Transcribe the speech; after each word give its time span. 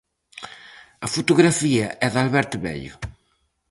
A 1.05 1.07
fotografía 1.15 1.87
é 2.05 2.07
de 2.13 2.19
Alberte 2.23 2.57
Bello. 2.65 2.93